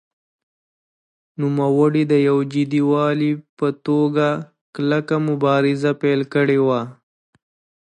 نوموړي 1.41 2.03
د 2.11 2.13
یو 2.27 2.37
جدي 2.53 2.81
والي 2.91 3.31
په 3.57 3.67
توګه 3.85 4.27
کلکه 4.75 5.15
مبارزه 5.27 5.91
پیل 6.01 6.21
کړې 6.33 6.59
وه. 6.67 6.81